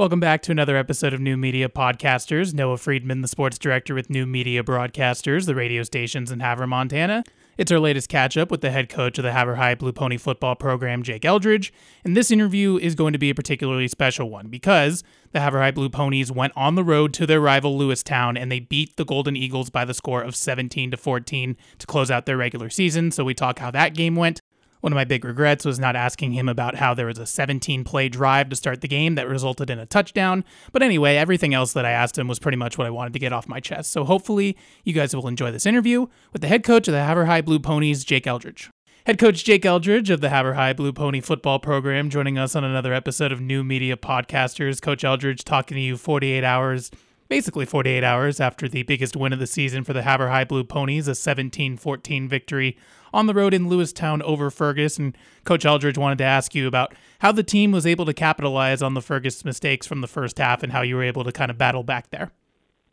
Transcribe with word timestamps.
Welcome 0.00 0.20
back 0.20 0.42
to 0.42 0.52
another 0.52 0.76
episode 0.76 1.12
of 1.12 1.20
New 1.20 1.36
Media 1.36 1.68
Podcasters. 1.68 2.54
Noah 2.54 2.76
Friedman, 2.76 3.20
the 3.20 3.26
sports 3.26 3.58
director 3.58 3.96
with 3.96 4.08
New 4.08 4.26
Media 4.26 4.62
Broadcasters, 4.62 5.46
the 5.46 5.56
radio 5.56 5.82
stations 5.82 6.30
in 6.30 6.38
Havre, 6.38 6.68
Montana. 6.68 7.24
It's 7.56 7.72
our 7.72 7.80
latest 7.80 8.08
catch 8.08 8.36
up 8.36 8.48
with 8.48 8.60
the 8.60 8.70
head 8.70 8.88
coach 8.88 9.18
of 9.18 9.24
the 9.24 9.32
Havre 9.32 9.56
High 9.56 9.74
Blue 9.74 9.90
Pony 9.90 10.16
football 10.16 10.54
program, 10.54 11.02
Jake 11.02 11.24
Eldridge. 11.24 11.72
And 12.04 12.16
this 12.16 12.30
interview 12.30 12.76
is 12.76 12.94
going 12.94 13.12
to 13.12 13.18
be 13.18 13.30
a 13.30 13.34
particularly 13.34 13.88
special 13.88 14.30
one 14.30 14.46
because 14.46 15.02
the 15.32 15.40
Havre 15.40 15.58
High 15.58 15.72
Blue 15.72 15.90
Ponies 15.90 16.30
went 16.30 16.52
on 16.54 16.76
the 16.76 16.84
road 16.84 17.12
to 17.14 17.26
their 17.26 17.40
rival 17.40 17.76
Lewistown 17.76 18.40
and 18.40 18.52
they 18.52 18.60
beat 18.60 18.94
the 18.94 19.04
Golden 19.04 19.34
Eagles 19.34 19.68
by 19.68 19.84
the 19.84 19.94
score 19.94 20.22
of 20.22 20.36
17 20.36 20.92
to 20.92 20.96
14 20.96 21.56
to 21.78 21.86
close 21.88 22.08
out 22.08 22.24
their 22.24 22.36
regular 22.36 22.70
season. 22.70 23.10
So 23.10 23.24
we 23.24 23.34
talk 23.34 23.58
how 23.58 23.72
that 23.72 23.94
game 23.94 24.14
went. 24.14 24.40
One 24.80 24.92
of 24.92 24.96
my 24.96 25.04
big 25.04 25.24
regrets 25.24 25.64
was 25.64 25.78
not 25.78 25.96
asking 25.96 26.32
him 26.32 26.48
about 26.48 26.76
how 26.76 26.94
there 26.94 27.06
was 27.06 27.18
a 27.18 27.26
17 27.26 27.84
play 27.84 28.08
drive 28.08 28.48
to 28.50 28.56
start 28.56 28.80
the 28.80 28.88
game 28.88 29.16
that 29.16 29.28
resulted 29.28 29.70
in 29.70 29.78
a 29.78 29.86
touchdown. 29.86 30.44
But 30.72 30.82
anyway, 30.82 31.16
everything 31.16 31.54
else 31.54 31.72
that 31.72 31.84
I 31.84 31.90
asked 31.90 32.16
him 32.16 32.28
was 32.28 32.38
pretty 32.38 32.56
much 32.56 32.78
what 32.78 32.86
I 32.86 32.90
wanted 32.90 33.12
to 33.14 33.18
get 33.18 33.32
off 33.32 33.48
my 33.48 33.60
chest. 33.60 33.90
So 33.90 34.04
hopefully, 34.04 34.56
you 34.84 34.92
guys 34.92 35.14
will 35.14 35.28
enjoy 35.28 35.50
this 35.50 35.66
interview 35.66 36.06
with 36.32 36.42
the 36.42 36.48
head 36.48 36.62
coach 36.62 36.86
of 36.88 36.92
the 36.92 37.04
Havre 37.04 37.26
High 37.26 37.42
Blue 37.42 37.58
Ponies, 37.58 38.04
Jake 38.04 38.26
Eldridge. 38.26 38.70
Head 39.06 39.18
coach 39.18 39.42
Jake 39.42 39.64
Eldridge 39.64 40.10
of 40.10 40.20
the 40.20 40.28
Havre 40.28 40.54
High 40.54 40.74
Blue 40.74 40.92
Pony 40.92 41.20
football 41.20 41.58
program 41.58 42.10
joining 42.10 42.36
us 42.36 42.54
on 42.54 42.62
another 42.62 42.92
episode 42.92 43.32
of 43.32 43.40
New 43.40 43.64
Media 43.64 43.96
Podcasters. 43.96 44.82
Coach 44.82 45.02
Eldridge 45.02 45.44
talking 45.44 45.76
to 45.76 45.80
you 45.80 45.96
48 45.96 46.44
hours 46.44 46.90
basically 47.28 47.66
48 47.66 48.02
hours 48.02 48.40
after 48.40 48.68
the 48.68 48.82
biggest 48.82 49.16
win 49.16 49.32
of 49.32 49.38
the 49.38 49.46
season 49.46 49.84
for 49.84 49.92
the 49.92 50.02
Havre 50.02 50.28
High 50.28 50.44
Blue 50.44 50.64
Ponies, 50.64 51.08
a 51.08 51.14
17 51.14 51.76
14 51.76 52.28
victory 52.28 52.76
on 53.12 53.26
the 53.26 53.34
road 53.34 53.54
in 53.54 53.66
Lewistown 53.66 54.20
over 54.22 54.50
Fergus. 54.50 54.98
And 54.98 55.16
Coach 55.44 55.64
Eldridge 55.64 55.98
wanted 55.98 56.18
to 56.18 56.24
ask 56.24 56.54
you 56.54 56.66
about 56.66 56.94
how 57.20 57.32
the 57.32 57.42
team 57.42 57.72
was 57.72 57.86
able 57.86 58.06
to 58.06 58.14
capitalize 58.14 58.82
on 58.82 58.94
the 58.94 59.02
Fergus 59.02 59.44
mistakes 59.44 59.86
from 59.86 60.00
the 60.00 60.08
first 60.08 60.38
half 60.38 60.62
and 60.62 60.72
how 60.72 60.82
you 60.82 60.96
were 60.96 61.04
able 61.04 61.24
to 61.24 61.32
kind 61.32 61.50
of 61.50 61.58
battle 61.58 61.82
back 61.82 62.10
there. 62.10 62.30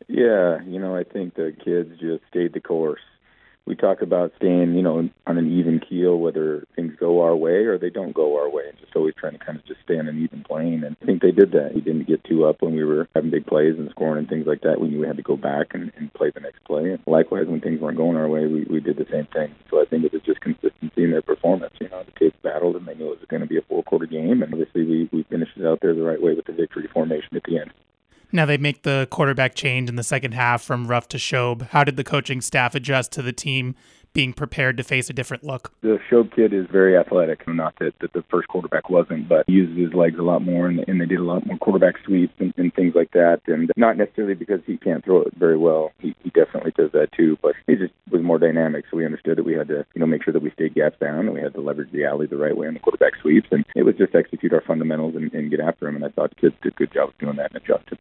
Yeah, 0.08 0.60
you 0.64 0.78
know, 0.78 0.94
I 0.94 1.04
think 1.04 1.34
the 1.34 1.54
kids 1.64 1.98
just 1.98 2.22
stayed 2.28 2.52
the 2.52 2.60
course 2.60 3.00
we 3.66 3.74
talk 3.74 4.00
about 4.00 4.32
staying, 4.36 4.74
you 4.74 4.82
know, 4.82 5.08
on 5.26 5.38
an 5.38 5.58
even 5.58 5.80
keel, 5.80 6.18
whether 6.18 6.64
things 6.76 6.94
go 6.98 7.22
our 7.22 7.34
way 7.34 7.64
or 7.66 7.76
they 7.76 7.90
don't 7.90 8.14
go 8.14 8.38
our 8.38 8.48
way, 8.48 8.62
and 8.68 8.78
just 8.78 8.94
always 8.94 9.14
trying 9.18 9.36
to 9.36 9.44
kind 9.44 9.58
of 9.58 9.66
just 9.66 9.80
stay 9.82 9.98
on 9.98 10.06
an 10.06 10.22
even 10.22 10.44
plane. 10.44 10.84
And 10.84 10.96
I 11.02 11.04
think 11.04 11.20
they 11.20 11.32
did 11.32 11.50
that. 11.52 11.74
We 11.74 11.80
didn't 11.80 12.06
get 12.06 12.22
too 12.24 12.44
up 12.44 12.62
when 12.62 12.76
we 12.76 12.84
were 12.84 13.08
having 13.14 13.30
big 13.30 13.46
plays 13.46 13.74
and 13.76 13.90
scoring 13.90 14.18
and 14.18 14.28
things 14.28 14.46
like 14.46 14.60
that. 14.62 14.80
We 14.80 14.88
knew 14.88 15.00
we 15.00 15.06
had 15.06 15.16
to 15.16 15.22
go 15.22 15.36
back 15.36 15.74
and, 15.74 15.92
and 15.96 16.14
play 16.14 16.30
the 16.30 16.40
next 16.40 16.62
play. 16.64 16.92
And 16.92 17.00
likewise, 17.06 17.46
when 17.48 17.60
things 17.60 17.80
weren't 17.80 17.96
going 17.96 18.16
our 18.16 18.28
way, 18.28 18.46
we, 18.46 18.64
we 18.70 18.80
did 18.80 18.96
the 18.96 19.06
same 19.10 19.26
thing. 19.34 19.52
So 19.70 19.82
I 19.82 19.84
think 19.84 20.04
it 20.04 20.12
was 20.12 20.22
just 20.22 20.40
consistency 20.40 21.02
in 21.02 21.10
their 21.10 21.22
performance. 21.22 21.74
You 21.80 21.88
know, 21.88 22.04
the 22.04 22.12
kids 22.12 22.36
battled 22.42 22.76
and 22.76 22.86
they 22.86 22.94
knew 22.94 23.12
it 23.12 23.18
was 23.18 23.28
going 23.28 23.42
to 23.42 23.48
be 23.48 23.58
a 23.58 23.62
four 23.62 23.82
quarter 23.82 24.06
game. 24.06 24.42
And 24.42 24.52
obviously, 24.54 24.84
we, 24.84 25.08
we 25.12 25.24
finished 25.24 25.56
it 25.56 25.66
out 25.66 25.80
there 25.82 25.94
the 25.94 26.02
right 26.02 26.22
way 26.22 26.34
with 26.34 26.46
the 26.46 26.52
victory 26.52 26.88
formation 26.92 27.36
at 27.36 27.42
the 27.44 27.58
end. 27.58 27.72
Now 28.36 28.44
they 28.44 28.58
make 28.58 28.82
the 28.82 29.08
quarterback 29.10 29.54
change 29.54 29.88
in 29.88 29.96
the 29.96 30.02
second 30.02 30.32
half 30.32 30.60
from 30.60 30.88
Ruff 30.88 31.08
to 31.08 31.16
Shobe. 31.16 31.68
How 31.70 31.84
did 31.84 31.96
the 31.96 32.04
coaching 32.04 32.42
staff 32.42 32.74
adjust 32.74 33.10
to 33.12 33.22
the 33.22 33.32
team 33.32 33.74
being 34.12 34.34
prepared 34.34 34.76
to 34.76 34.82
face 34.82 35.08
a 35.08 35.14
different 35.14 35.42
look? 35.42 35.72
The 35.80 35.98
Shobe 36.10 36.36
kid 36.36 36.52
is 36.52 36.66
very 36.70 36.98
athletic. 36.98 37.48
Not 37.48 37.74
that, 37.78 37.94
that 38.00 38.12
the 38.12 38.22
first 38.30 38.48
quarterback 38.48 38.90
wasn't, 38.90 39.26
but 39.26 39.44
he 39.46 39.54
uses 39.54 39.78
his 39.78 39.94
legs 39.94 40.18
a 40.18 40.22
lot 40.22 40.42
more, 40.42 40.66
and, 40.66 40.84
and 40.86 41.00
they 41.00 41.06
did 41.06 41.18
a 41.18 41.24
lot 41.24 41.46
more 41.46 41.56
quarterback 41.56 41.94
sweeps 42.04 42.34
and, 42.38 42.52
and 42.58 42.74
things 42.74 42.94
like 42.94 43.12
that. 43.12 43.40
And 43.46 43.70
not 43.74 43.96
necessarily 43.96 44.34
because 44.34 44.60
he 44.66 44.76
can't 44.76 45.02
throw 45.02 45.22
it 45.22 45.34
very 45.38 45.56
well. 45.56 45.92
He, 46.00 46.14
he 46.22 46.28
definitely 46.28 46.72
does 46.76 46.92
that 46.92 47.12
too, 47.16 47.38
but 47.40 47.54
he 47.66 47.76
just 47.76 47.94
was 48.10 48.22
more 48.22 48.38
dynamic. 48.38 48.84
So 48.90 48.98
we 48.98 49.06
understood 49.06 49.38
that 49.38 49.44
we 49.44 49.54
had 49.54 49.68
to, 49.68 49.86
you 49.94 50.00
know, 50.00 50.06
make 50.06 50.24
sure 50.24 50.34
that 50.34 50.42
we 50.42 50.50
stayed 50.50 50.74
gaps 50.74 50.98
down, 51.00 51.20
and 51.20 51.32
we 51.32 51.40
had 51.40 51.54
to 51.54 51.62
leverage 51.62 51.90
the 51.90 52.04
alley 52.04 52.26
the 52.26 52.36
right 52.36 52.54
way 52.54 52.66
on 52.66 52.74
the 52.74 52.80
quarterback 52.80 53.14
sweeps. 53.22 53.48
And 53.50 53.64
it 53.74 53.84
was 53.84 53.96
just 53.96 54.14
execute 54.14 54.52
our 54.52 54.60
fundamentals 54.60 55.14
and, 55.16 55.32
and 55.32 55.50
get 55.50 55.60
after 55.60 55.88
him. 55.88 55.96
And 55.96 56.04
I 56.04 56.10
thought 56.10 56.36
kids 56.36 56.54
did 56.62 56.74
a 56.74 56.76
good 56.76 56.92
job 56.92 57.08
of 57.08 57.18
doing 57.18 57.36
that 57.36 57.54
and 57.54 57.62
adjusted. 57.62 57.98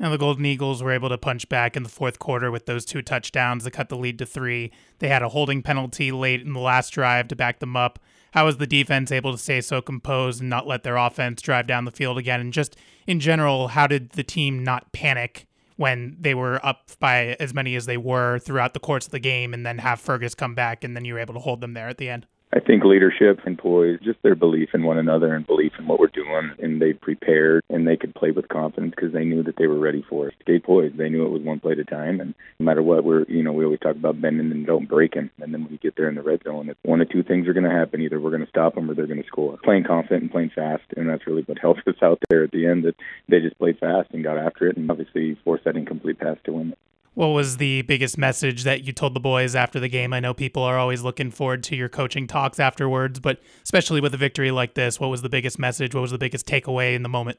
Now, 0.00 0.08
the 0.08 0.16
Golden 0.16 0.46
Eagles 0.46 0.82
were 0.82 0.92
able 0.92 1.10
to 1.10 1.18
punch 1.18 1.46
back 1.50 1.76
in 1.76 1.82
the 1.82 1.90
fourth 1.90 2.18
quarter 2.18 2.50
with 2.50 2.64
those 2.64 2.86
two 2.86 3.02
touchdowns 3.02 3.64
to 3.64 3.70
cut 3.70 3.90
the 3.90 3.98
lead 3.98 4.18
to 4.20 4.24
three. 4.24 4.72
They 4.98 5.08
had 5.08 5.22
a 5.22 5.28
holding 5.28 5.60
penalty 5.60 6.10
late 6.10 6.40
in 6.40 6.54
the 6.54 6.58
last 6.58 6.88
drive 6.88 7.28
to 7.28 7.36
back 7.36 7.58
them 7.58 7.76
up. 7.76 7.98
How 8.32 8.46
was 8.46 8.56
the 8.56 8.66
defense 8.66 9.12
able 9.12 9.32
to 9.32 9.36
stay 9.36 9.60
so 9.60 9.82
composed 9.82 10.40
and 10.40 10.48
not 10.48 10.66
let 10.66 10.84
their 10.84 10.96
offense 10.96 11.42
drive 11.42 11.66
down 11.66 11.84
the 11.84 11.90
field 11.90 12.16
again? 12.16 12.40
And 12.40 12.50
just 12.50 12.76
in 13.06 13.20
general, 13.20 13.68
how 13.68 13.86
did 13.86 14.12
the 14.12 14.24
team 14.24 14.64
not 14.64 14.90
panic 14.92 15.46
when 15.76 16.16
they 16.18 16.32
were 16.34 16.64
up 16.64 16.90
by 16.98 17.36
as 17.38 17.52
many 17.52 17.74
as 17.74 17.84
they 17.84 17.98
were 17.98 18.38
throughout 18.38 18.72
the 18.72 18.80
course 18.80 19.04
of 19.04 19.12
the 19.12 19.20
game 19.20 19.52
and 19.52 19.66
then 19.66 19.76
have 19.78 20.00
Fergus 20.00 20.34
come 20.34 20.54
back 20.54 20.82
and 20.82 20.96
then 20.96 21.04
you 21.04 21.12
were 21.12 21.20
able 21.20 21.34
to 21.34 21.40
hold 21.40 21.60
them 21.60 21.74
there 21.74 21.88
at 21.88 21.98
the 21.98 22.08
end? 22.08 22.26
I 22.52 22.58
think 22.58 22.82
leadership 22.82 23.38
poise, 23.58 24.00
just 24.02 24.20
their 24.22 24.34
belief 24.34 24.70
in 24.74 24.82
one 24.82 24.98
another 24.98 25.34
and 25.34 25.46
belief 25.46 25.72
in 25.78 25.86
what 25.86 26.00
we're 26.00 26.08
doing, 26.08 26.50
and 26.58 26.82
they 26.82 26.92
prepared 26.92 27.62
and 27.68 27.86
they 27.86 27.96
could 27.96 28.14
play 28.14 28.32
with 28.32 28.48
confidence 28.48 28.92
because 28.96 29.12
they 29.12 29.24
knew 29.24 29.44
that 29.44 29.56
they 29.56 29.68
were 29.68 29.78
ready 29.78 30.04
for 30.08 30.28
it. 30.28 30.34
Stay 30.42 30.58
poised. 30.58 30.96
They 30.96 31.08
knew 31.08 31.24
it 31.24 31.30
was 31.30 31.42
one 31.42 31.60
play 31.60 31.72
at 31.72 31.78
a 31.78 31.84
time, 31.84 32.20
and 32.20 32.34
no 32.58 32.64
matter 32.64 32.82
what, 32.82 33.04
we're 33.04 33.24
you 33.28 33.44
know 33.44 33.52
we 33.52 33.64
always 33.64 33.78
talk 33.78 33.94
about 33.94 34.20
bending 34.20 34.50
and 34.50 34.66
don't 34.66 34.88
breaking, 34.88 35.30
and 35.40 35.54
then 35.54 35.62
when 35.62 35.72
you 35.72 35.78
get 35.78 35.94
there 35.96 36.08
in 36.08 36.16
the 36.16 36.22
red 36.22 36.42
zone, 36.42 36.68
it's 36.68 36.78
one 36.82 37.00
of 37.00 37.08
two 37.08 37.22
things 37.22 37.46
are 37.46 37.52
going 37.52 37.68
to 37.68 37.70
happen: 37.70 38.00
either 38.00 38.20
we're 38.20 38.30
going 38.30 38.44
to 38.44 38.50
stop 38.50 38.74
them 38.74 38.90
or 38.90 38.94
they're 38.94 39.06
going 39.06 39.22
to 39.22 39.28
score. 39.28 39.56
Playing 39.62 39.84
confident 39.84 40.22
and 40.22 40.32
playing 40.32 40.50
fast, 40.52 40.84
and 40.96 41.08
that's 41.08 41.26
really 41.28 41.42
what 41.42 41.58
helped 41.62 41.86
us 41.86 42.02
out 42.02 42.18
there 42.30 42.42
at 42.42 42.50
the 42.50 42.66
end. 42.66 42.84
That 42.84 42.96
they 43.28 43.38
just 43.38 43.58
played 43.58 43.78
fast 43.78 44.10
and 44.12 44.24
got 44.24 44.38
after 44.38 44.66
it, 44.66 44.76
and 44.76 44.90
obviously 44.90 45.38
forced 45.44 45.64
that 45.64 45.76
incomplete 45.76 46.18
pass 46.18 46.36
to 46.44 46.52
win 46.52 46.72
it. 46.72 46.78
What 47.14 47.28
was 47.28 47.56
the 47.56 47.82
biggest 47.82 48.16
message 48.16 48.62
that 48.64 48.84
you 48.84 48.92
told 48.92 49.14
the 49.14 49.20
boys 49.20 49.56
after 49.56 49.80
the 49.80 49.88
game? 49.88 50.12
I 50.12 50.20
know 50.20 50.32
people 50.32 50.62
are 50.62 50.78
always 50.78 51.02
looking 51.02 51.30
forward 51.30 51.62
to 51.64 51.76
your 51.76 51.88
coaching 51.88 52.26
talks 52.26 52.60
afterwards, 52.60 53.18
but 53.18 53.40
especially 53.64 54.00
with 54.00 54.14
a 54.14 54.16
victory 54.16 54.50
like 54.50 54.74
this, 54.74 55.00
what 55.00 55.10
was 55.10 55.22
the 55.22 55.28
biggest 55.28 55.58
message? 55.58 55.94
What 55.94 56.02
was 56.02 56.12
the 56.12 56.18
biggest 56.18 56.46
takeaway 56.46 56.94
in 56.94 57.02
the 57.02 57.08
moment? 57.08 57.38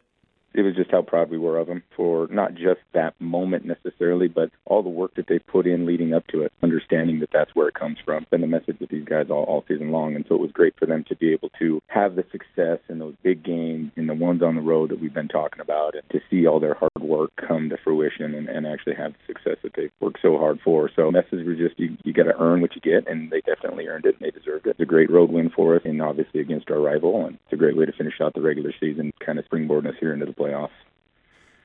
It 0.54 0.62
was 0.64 0.76
just 0.76 0.92
how 0.92 1.02
proud 1.02 1.30
we 1.30 1.38
were 1.38 1.58
of 1.58 1.68
them 1.68 1.84
for 1.96 2.28
not 2.30 2.54
just 2.54 2.82
that 2.94 3.20
moment 3.20 3.66
necessarily, 3.66 4.28
but 4.28 4.52
all 4.66 4.84
the 4.84 4.90
work 4.90 5.16
that 5.16 5.28
they 5.28 5.40
put 5.40 5.66
in 5.66 5.86
leading 5.86 6.14
up 6.14 6.28
to 6.28 6.42
it, 6.42 6.52
understanding 6.62 7.20
that 7.20 7.30
that's 7.32 7.56
where 7.56 7.68
it 7.68 7.74
comes 7.74 7.98
from. 8.04 8.26
Been 8.30 8.42
the 8.42 8.48
message 8.48 8.78
with 8.80 8.90
these 8.90 9.06
guys 9.06 9.28
all, 9.30 9.44
all 9.44 9.64
season 9.68 9.92
long, 9.92 10.16
and 10.16 10.26
so 10.28 10.36
it 10.36 10.42
was 10.42 10.52
great 10.52 10.76
for 10.78 10.86
them 10.86 11.04
to 11.08 11.16
be 11.16 11.32
able 11.32 11.50
to 11.60 11.82
have 11.88 12.16
the 12.16 12.26
success 12.32 12.80
in 12.90 13.00
those 13.00 13.16
big 13.24 13.44
games 13.44 13.92
and 13.96 14.10
the 14.10 14.14
ones 14.14 14.42
on 14.42 14.56
the 14.56 14.62
road 14.62 14.90
that 14.90 15.00
we've 15.00 15.14
been 15.14 15.28
talking 15.28 15.62
about, 15.62 15.96
and 15.96 16.04
to 16.10 16.20
see 16.30 16.48
all 16.48 16.60
their 16.60 16.76
hard 16.76 16.92
work 17.00 17.32
come 17.36 17.70
to 17.70 17.78
fruition 17.84 18.36
and, 18.36 18.50
and 18.50 18.68
actually 18.68 18.96
have 18.96 19.14
the 19.14 19.34
success 19.34 19.58
that 19.64 19.74
they've 19.76 19.92
worked 20.00 20.20
so 20.22 20.38
hard 20.38 20.60
for. 20.64 20.90
So 20.96 21.12
message 21.12 21.46
was 21.46 21.58
just 21.58 21.80
you, 21.80 21.98
you 22.04 22.14
got 22.14 22.24
to 22.24 22.40
earn 22.40 22.62
what 22.62 22.76
you 22.76 22.82
get, 22.82 23.08
and 23.08 23.32
they 23.32 23.42
definitely 23.42 23.88
earned 23.88 24.06
it, 24.06 24.16
and 24.20 24.26
they 24.26 24.38
deserved 24.38 24.68
it. 24.68 24.72
It's 24.72 24.80
a 24.80 24.86
great 24.86 25.12
road 25.12 25.32
win 25.32 25.50
for 25.50 25.76
us, 25.76 25.82
and 25.86 26.02
obviously 26.02 26.42
against 26.42 26.70
our 26.72 26.80
rival, 26.80 27.26
and 27.26 27.36
it's 27.36 27.54
a 27.54 27.58
great 27.58 27.78
way 27.78 27.86
to 27.86 27.92
finish 27.94 28.20
out 28.22 28.34
the 28.34 28.42
regular 28.42 28.74
season, 28.80 29.14
kind 29.26 29.40
of 29.40 29.46
springboarding 29.46 29.88
us 29.88 29.96
here 30.00 30.14
into 30.14 30.26
the 30.26 30.34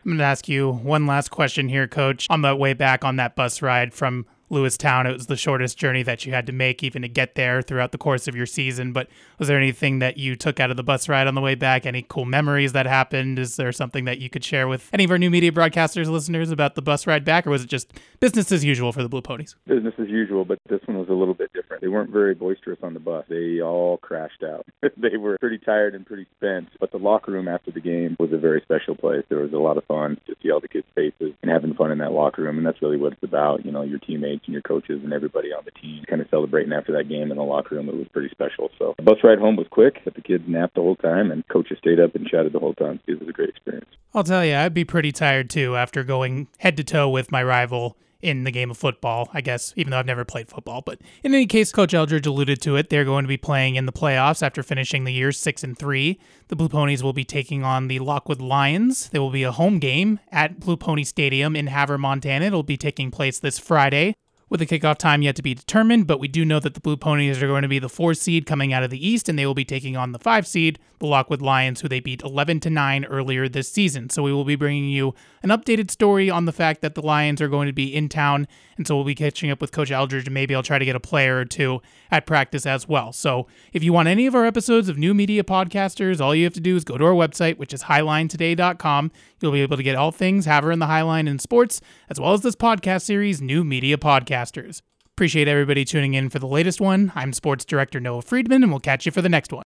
I'm 0.05 0.13
going 0.13 0.19
to 0.19 0.25
ask 0.25 0.49
you 0.49 0.71
one 0.71 1.07
last 1.07 1.31
question 1.31 1.69
here, 1.69 1.89
Coach. 1.89 2.29
On 2.31 2.43
the 2.43 2.55
way 2.55 2.75
back 2.75 3.05
on 3.05 3.17
that 3.17 3.35
bus 3.35 3.61
ride 3.61 3.93
from 3.93 4.25
Lewistown. 4.51 5.07
It 5.07 5.12
was 5.12 5.27
the 5.27 5.37
shortest 5.37 5.79
journey 5.79 6.03
that 6.05 6.25
you 6.25 6.33
had 6.33 6.47
to 6.47 6.53
make 6.53 6.83
even 6.83 7.03
to 7.03 7.09
get 7.09 7.34
there 7.34 7.62
throughout 7.62 7.93
the 7.93 7.99
course 7.99 8.29
of 8.29 8.37
your 8.37 8.47
season. 8.47 8.93
But 8.93 9.09
was 9.39 9.49
there 9.49 9.59
anything 9.59 9.99
that 9.99 10.17
you 10.17 10.37
took 10.37 10.61
out 10.61 10.71
of 10.71 10.77
the 10.77 10.83
bus 10.83 11.09
ride 11.09 11.27
on 11.27 11.34
the 11.34 11.41
way 11.41 11.55
back? 11.55 11.87
Any 11.87 12.03
cool 12.09 12.25
memories 12.25 12.73
that 12.73 12.87
happened? 12.87 13.39
Is 13.39 13.57
there 13.57 13.73
something 13.73 14.05
that 14.05 14.19
you 14.19 14.31
could 14.31 14.45
share 14.45 14.69
with 14.69 14.89
any 14.93 15.05
of 15.05 15.11
our 15.11 15.19
new 15.19 15.31
media 15.31 15.53
broadcasters 15.53 16.09
listeners 16.09 16.51
about 16.51 16.75
the 16.75 16.83
bus 16.83 17.07
ride 17.07 17.25
back, 17.25 17.47
or 17.47 17.51
was 17.51 17.65
it 17.65 17.69
just 17.69 17.93
business 18.21 18.53
as 18.53 18.65
usual 18.65 18.93
for 18.93 19.03
the 19.03 19.09
Blue 19.09 19.23
Ponies? 19.23 19.57
Business 19.67 19.95
as 19.99 20.09
usual, 20.09 20.45
but 20.45 20.59
this 20.69 20.81
one 20.87 20.99
was 20.99 21.09
a 21.09 21.13
little 21.13 21.34
bit 21.34 21.53
different. 21.53 21.83
They 21.83 21.89
weren't 21.89 22.11
very 22.11 22.34
boisterous 22.34 22.78
on 22.83 22.95
the 22.95 23.01
bus. 23.01 23.25
They 23.28 23.61
all 23.61 23.99
crashed 23.99 24.43
out. 24.43 24.67
they 24.97 25.17
were 25.17 25.37
pretty 25.39 25.59
tired 25.59 25.95
and 25.95 26.07
pretty 26.07 26.27
spent. 26.37 26.69
But 26.78 26.93
the 26.93 26.99
locker 26.99 27.33
room 27.33 27.49
after 27.49 27.71
the 27.71 27.81
game 27.81 28.17
was 28.19 28.33
a 28.33 28.39
very 28.39 28.61
special 28.63 28.95
place. 28.95 29.25
There 29.28 29.41
was 29.41 29.53
a 29.53 29.59
lot 29.59 29.78
of 29.78 29.84
fun 29.84 30.19
to 30.27 30.34
see 30.43 30.51
all 30.51 30.61
the 30.61 30.69
kids' 30.69 30.87
faces 30.95 31.34
and 31.43 31.51
having 31.51 31.75
fun 31.75 31.93
in 31.93 31.99
that 31.99 32.13
locker 32.13 32.43
room, 32.43 32.59
and 32.59 32.67
that's 32.67 32.83
really 32.83 32.97
what 32.97 33.13
it's 33.13 33.23
about. 33.23 33.65
You 33.65 33.73
know, 33.73 33.83
your 33.83 33.99
teammates 33.99 34.36
and 34.45 34.53
your 34.53 34.63
coaches 34.63 35.01
and 35.03 35.13
everybody 35.13 35.53
on 35.53 35.65
the 35.65 35.71
team 35.73 36.05
kind 36.09 36.21
of 36.21 36.29
celebrating 36.31 36.73
after 36.73 36.93
that 36.93 37.09
game 37.09 37.31
in 37.31 37.37
the 37.37 37.43
locker 37.43 37.77
room. 37.77 37.89
It 37.89 37.95
was 37.95 38.09
pretty 38.13 38.31
special. 38.31 38.71
So 38.79 38.95
the 38.97 39.03
bus 39.03 39.19
ride 39.23 39.39
home 39.39 39.57
was 39.57 39.67
quick, 39.71 40.01
but 40.05 40.15
the 40.15 40.23
kids 40.23 40.45
napped 40.47 40.75
the 40.75 40.83
whole 40.83 40.97
time 40.97 41.31
and 41.31 41.47
coaches 41.49 41.79
stayed 41.79 42.01
up 42.01 42.15
and 42.15 42.27
chatted 42.27 42.53
the 42.53 42.59
whole 42.59 42.75
time. 42.75 43.01
It 43.07 43.19
was 43.19 43.29
a 43.29 43.33
great 43.33 43.49
experience. 43.49 43.91
I'll 44.15 44.25
tell 44.25 44.45
you, 44.45 44.55
I'd 44.55 44.75
be 44.75 44.85
pretty 44.85 45.13
tired 45.13 45.51
too 45.51 45.77
after 45.77 46.03
going 46.03 46.49
head 46.59 46.77
to 46.77 46.84
toe 46.84 47.09
with 47.09 47.31
my 47.31 47.43
rival 47.43 47.97
in 48.22 48.45
the 48.45 48.51
game 48.51 48.71
of 48.71 48.77
football, 48.77 49.28
I 49.33 49.41
guess, 49.41 49.72
even 49.77 49.91
though 49.91 49.99
I've 49.99 50.07
never 50.07 50.25
played 50.25 50.49
football. 50.49 50.83
But 50.83 51.01
in 51.22 51.34
any 51.34 51.47
case, 51.47 51.71
Coach 51.71 51.95
Eldridge 51.95 52.27
alluded 52.27 52.60
to 52.63 52.77
it. 52.77 52.89
They're 52.89 53.05
going 53.05 53.25
to 53.25 53.28
be 53.28 53.37
playing 53.37 53.77
in 53.77 53.87
the 53.87 53.93
playoffs 53.93 54.43
after 54.43 54.63
finishing 54.63 55.05
the 55.05 55.13
year 55.13 55.33
six 55.33 55.63
and 55.63 55.78
three. 55.78 56.19
The 56.49 56.57
Blue 56.57 56.69
Ponies 56.69 57.03
will 57.03 57.13
be 57.13 57.25
taking 57.25 57.63
on 57.63 57.89
the 57.89 57.99
Lockwood 57.99 58.41
Lions. 58.41 59.10
There 59.10 59.21
will 59.21 59.31
be 59.31 59.43
a 59.43 59.53
home 59.53 59.78
game 59.78 60.19
at 60.33 60.60
Blue 60.60 60.77
Pony 60.77 61.05
Stadium 61.05 61.55
in 61.55 61.69
Havre, 61.69 61.99
Montana. 61.99 62.47
It'll 62.47 62.63
be 62.63 62.77
taking 62.77 63.10
place 63.10 63.39
this 63.39 63.59
Friday. 63.59 64.16
With 64.48 64.60
the 64.60 64.66
kickoff 64.66 64.98
time 64.98 65.22
yet 65.22 65.34
to 65.37 65.43
be 65.43 65.54
determined, 65.54 66.07
but 66.07 66.21
we 66.21 66.28
do 66.28 66.45
know 66.45 66.60
that 66.60 66.75
the 66.75 66.81
Blue 66.81 66.97
Ponies 66.97 67.43
are 67.43 67.48
going 67.48 67.63
to 67.63 67.69
be 67.69 67.81
the 67.81 67.89
four 67.89 68.15
seed 68.15 68.47
coming 68.47 68.72
out 68.72 68.84
of 68.84 68.91
the 68.91 69.07
East, 69.09 69.28
and 69.28 69.37
they 69.37 69.45
will 69.45 69.54
be 69.54 69.65
taking 69.65 69.97
on 69.97 70.13
the 70.13 70.21
five 70.21 70.47
seed, 70.47 70.78
the 71.01 71.07
Lockwood 71.07 71.43
Lions, 71.43 71.81
who 71.81 71.89
they 71.89 71.98
beat 71.98 72.22
11 72.22 72.60
to 72.60 72.71
9 72.71 73.04
earlier 73.07 73.48
this 73.48 73.69
season. 73.69 74.09
So 74.09 74.22
we 74.22 74.33
will 74.33 74.45
be 74.45 74.54
bringing 74.54 74.89
you 74.89 75.15
an 75.43 75.51
updated 75.51 75.91
story 75.91 76.31
on 76.31 76.45
the 76.45 76.53
fact 76.53 76.81
that 76.83 76.95
the 76.95 77.03
Lions 77.03 77.43
are 77.43 77.48
going 77.48 77.66
to 77.66 77.72
be 77.72 77.93
in 77.93 78.09
town, 78.09 78.47
and 78.77 78.87
so 78.87 78.95
we'll 78.95 79.04
be 79.04 79.16
catching 79.16 79.51
up 79.51 79.60
with 79.60 79.72
Coach 79.72 79.91
Eldridge, 79.91 80.27
and 80.27 80.34
maybe 80.34 80.54
I'll 80.54 80.63
try 80.63 80.78
to 80.78 80.84
get 80.84 80.95
a 80.95 81.01
player 81.01 81.39
or 81.39 81.45
two 81.45 81.83
at 82.13 82.25
practice 82.25 82.66
as 82.66 82.87
well. 82.87 83.13
So 83.13 83.48
if 83.72 83.83
you 83.83 83.93
want 83.93 84.07
any 84.07 84.27
of 84.27 84.37
our 84.37 84.45
episodes 84.45 84.89
of 84.89 84.97
New 84.97 85.13
Media 85.13 85.43
Podcasters, 85.43 86.21
all 86.21 86.37
you 86.37 86.45
have 86.45 86.54
to 86.54 86.60
do 86.60 86.77
is 86.77 86.84
go 86.84 86.97
to 86.97 87.04
our 87.04 87.15
website, 87.15 87.57
which 87.59 87.75
is 87.75 87.83
highlinetoday.com. 87.83 89.10
You'll 89.41 89.53
be 89.53 89.63
able 89.63 89.77
to 89.77 89.83
get 89.83 89.97
all 89.97 90.13
things 90.13 90.47
Havre 90.47 90.71
in 90.71 90.78
the 90.78 90.87
Highline 90.87 91.28
in 91.28 91.41
sports, 91.41 91.81
as 92.09 92.21
well 92.21 92.33
as 92.33 92.43
this 92.43 92.54
podcast 92.54 93.03
series, 93.03 93.43
New 93.43 93.65
Media 93.65 93.98
Podcasters. 94.36 94.83
Appreciate 95.15 95.48
everybody 95.48 95.84
tuning 95.84 96.12
in 96.12 96.28
for 96.28 96.38
the 96.38 96.47
latest 96.47 96.78
one. 96.78 97.10
I'm 97.15 97.33
sports 97.33 97.65
director 97.65 98.00
Noah 98.00 98.21
Friedman, 98.21 98.62
and 98.62 98.71
we'll 98.71 98.80
catch 98.80 99.06
you 99.06 99.12
for 99.12 99.22
the 99.22 99.30
next 99.30 99.50
one. 99.50 99.54